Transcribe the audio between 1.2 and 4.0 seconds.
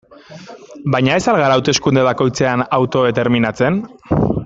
al gara hauteskunde bakoitzean autodeterminatzen?